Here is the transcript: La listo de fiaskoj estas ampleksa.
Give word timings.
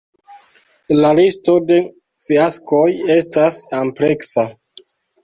La 1.01 1.09
listo 1.19 1.53
de 1.71 1.77
fiaskoj 2.29 2.87
estas 3.17 3.61
ampleksa. 3.81 4.47